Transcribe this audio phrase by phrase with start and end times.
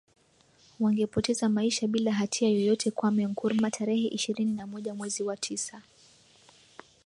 [0.79, 5.81] wangepoteza maisha bila hatia yoyote Kwame Nkrumah tarehe ishirini na moja mwezi wa tisa